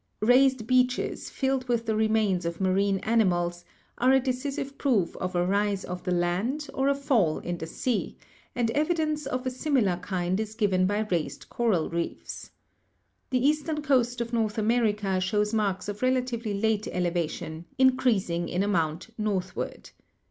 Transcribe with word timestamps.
'Raised 0.19 0.65
beaches,' 0.65 1.29
filled 1.29 1.67
with 1.69 1.85
the 1.85 1.95
remains 1.95 2.43
of 2.43 2.59
marine 2.59 2.97
ani 3.03 3.23
mals, 3.23 3.63
are 3.99 4.11
a 4.11 4.19
decisive 4.19 4.75
proof 4.79 5.15
of 5.17 5.35
a 5.35 5.45
rise 5.45 5.83
of 5.85 6.01
the 6.01 6.11
land, 6.11 6.67
or 6.73 6.87
a 6.89 6.95
fall 6.95 7.37
in 7.37 7.55
the 7.59 7.67
sea, 7.67 8.17
and 8.55 8.71
evidence 8.71 9.27
of 9.27 9.45
a 9.45 9.51
similar 9.51 9.97
kind 9.97 10.39
is 10.39 10.55
given 10.55 10.87
by 10.87 11.01
raised 11.11 11.49
coral 11.49 11.87
reefs. 11.87 12.49
The 13.29 13.45
eastern 13.47 13.83
coast 13.83 14.21
of 14.21 14.33
North 14.33 14.57
America 14.57 15.19
shows 15.21 15.53
marks 15.53 15.87
of 15.87 16.01
relatively 16.01 16.59
late 16.59 16.87
elevation, 16.87 17.65
increasing 17.77 18.49
in 18.49 18.63
amount 18.63 19.09
northward. 19.19 19.91